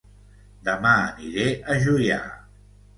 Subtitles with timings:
[0.71, 2.21] Dema aniré a Juià